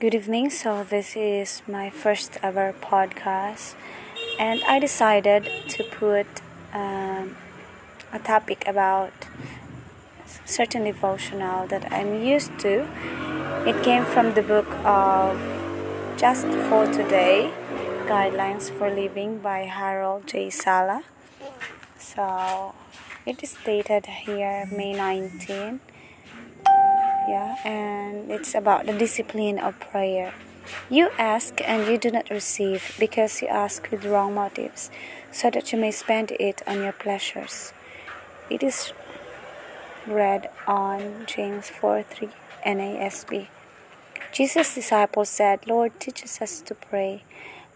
[0.00, 0.50] Good evening.
[0.50, 3.74] So, this is my first ever podcast,
[4.38, 6.28] and I decided to put
[6.72, 7.36] um,
[8.12, 9.10] a topic about
[10.44, 12.86] certain devotional that I'm used to.
[13.66, 15.34] It came from the book of
[16.16, 17.52] Just for Today
[18.06, 20.48] Guidelines for Living by Harold J.
[20.50, 21.02] Sala.
[21.98, 22.72] So,
[23.26, 25.80] it is dated here May 19
[27.28, 30.32] yeah and it's about the discipline of prayer.
[30.90, 34.90] You ask and you do not receive because you ask with wrong motives
[35.32, 37.72] so that you may spend it on your pleasures.
[38.50, 38.92] It is
[40.06, 42.28] read on james 4 3
[42.64, 43.46] nasb
[44.32, 47.22] jesus disciples said lord teach us to pray.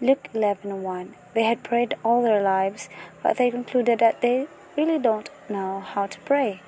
[0.00, 2.88] Luke 11 1 they had prayed all their lives
[3.22, 6.62] but they concluded that they really don't know how to pray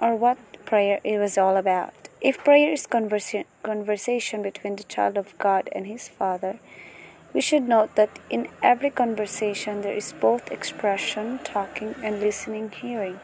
[0.00, 1.94] or what prayer it was all about.
[2.20, 6.58] If prayer is conversa- conversation between the child of God and his Father,
[7.32, 13.20] we should note that in every conversation there is both expression, talking, and listening, hearing.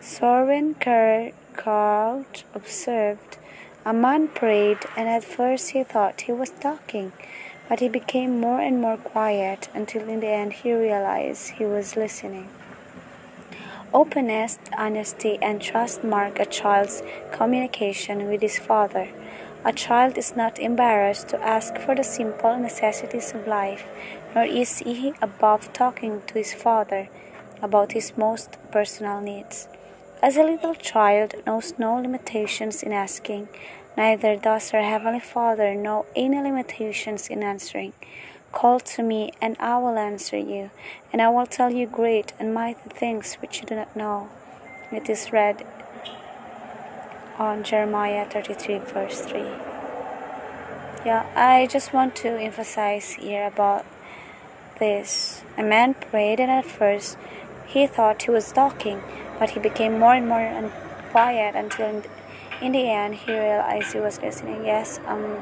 [0.00, 3.36] Soren Kierkegaard observed,
[3.84, 7.12] A man prayed, and at first he thought he was talking,
[7.68, 11.96] but he became more and more quiet until in the end he realized he was
[11.96, 12.48] listening.
[13.94, 19.08] Openness, honesty, and trust mark a child's communication with his father.
[19.64, 23.86] A child is not embarrassed to ask for the simple necessities of life,
[24.34, 27.08] nor is he above talking to his father
[27.62, 29.68] about his most personal needs.
[30.22, 33.48] As a little child knows no limitations in asking,
[33.96, 37.94] neither does our Heavenly Father know any limitations in answering.
[38.52, 40.70] Call to me, and I will answer you,
[41.12, 44.28] and I will tell you great and mighty things which you do not know.
[44.90, 45.66] It is read
[47.38, 49.40] on Jeremiah 33, verse 3.
[51.04, 53.84] Yeah, I just want to emphasize here about
[54.80, 55.42] this.
[55.56, 57.18] A man prayed, and at first
[57.66, 59.02] he thought he was talking,
[59.38, 60.72] but he became more and more
[61.10, 62.02] quiet until
[62.60, 64.64] in the end he realized he was listening.
[64.64, 65.36] Yes, um,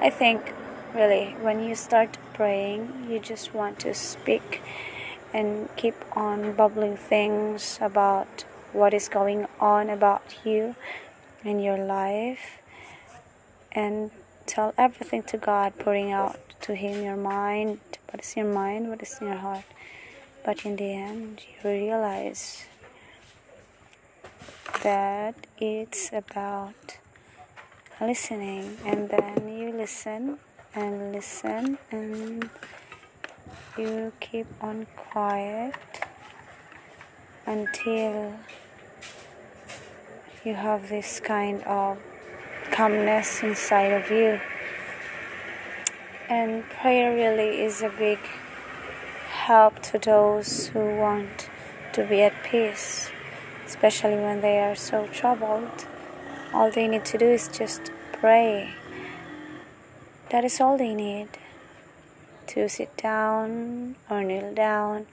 [0.00, 0.52] I think
[0.94, 4.62] really when you start praying you just want to speak
[5.32, 10.74] and keep on bubbling things about what is going on about you
[11.44, 12.58] in your life
[13.72, 14.10] and
[14.46, 17.78] tell everything to God pouring out to him your mind.
[18.10, 18.88] What is in your mind?
[18.88, 19.64] What is in your heart?
[20.44, 22.66] But in the end you realize
[24.82, 26.96] that it's about
[28.00, 30.38] listening and then you listen
[30.76, 32.50] and listen and
[33.78, 35.74] you keep on quiet
[37.46, 38.34] until
[40.44, 41.98] you have this kind of
[42.70, 44.38] calmness inside of you.
[46.28, 48.18] And prayer really is a big
[49.30, 51.48] help to those who want
[51.94, 53.10] to be at peace,
[53.66, 55.86] especially when they are so troubled.
[56.52, 58.74] All they need to do is just pray
[60.30, 61.28] that is all they need
[62.48, 65.06] to sit down or kneel down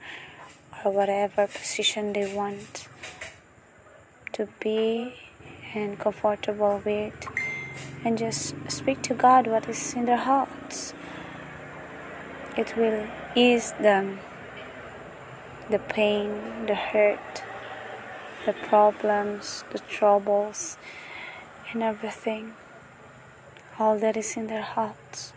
[0.84, 2.88] or whatever position they want
[4.32, 5.14] to be
[5.74, 7.26] and comfortable with
[8.04, 10.94] and just speak to God what is in their hearts.
[12.56, 14.20] It will ease them
[15.70, 17.42] the pain, the hurt,
[18.46, 20.76] the problems, the troubles,
[21.72, 22.54] and everything
[23.78, 25.32] all that is in their hearts.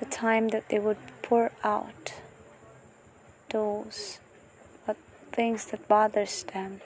[0.00, 2.14] The time that they would pour out
[3.50, 4.18] those
[5.34, 6.80] things that bothers them,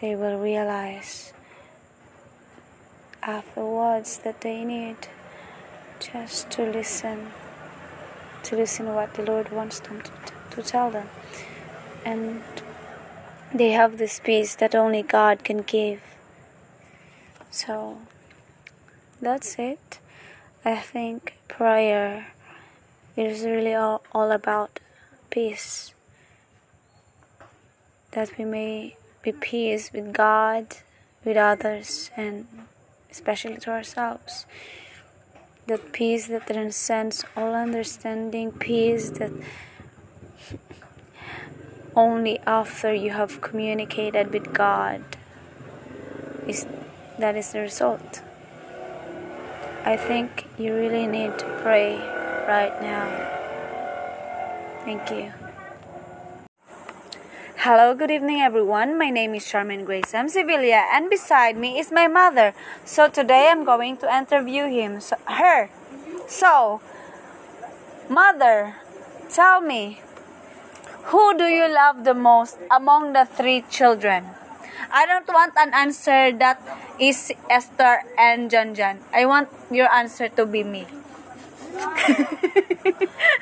[0.00, 1.32] they will realize
[3.20, 4.96] afterwards that they need
[5.98, 7.32] just to listen,
[8.44, 10.12] to listen what the Lord wants them to,
[10.52, 11.08] to tell them.
[12.04, 12.42] And
[13.52, 16.00] they have this peace that only God can give.
[17.50, 17.98] So
[19.20, 19.98] that's it.
[20.64, 22.32] I think prayer
[23.16, 24.80] is really all, all about
[25.30, 25.94] peace.
[28.12, 30.76] That we may be peace with God,
[31.24, 32.46] with others, and
[33.10, 34.46] especially to ourselves.
[35.66, 39.32] That peace that transcends all understanding, peace that
[41.94, 45.02] only after you have communicated with God
[46.46, 46.66] is
[47.18, 48.22] that is the result.
[49.84, 51.96] I think you really need to pray
[52.46, 53.08] right now.
[54.84, 55.32] Thank you.
[57.58, 58.96] Hello, good evening, everyone.
[58.96, 62.54] My name is Charmaine Grace I'm Sevilla, and beside me is my mother.
[62.84, 65.68] So today I'm going to interview him, so, her.
[66.28, 66.80] So,
[68.08, 68.76] mother,
[69.28, 70.00] tell me,
[71.10, 74.26] who do you love the most among the three children?
[74.92, 76.60] I don't want an answer that
[76.98, 79.00] is Esther and John John.
[79.12, 80.86] I want your answer to be me.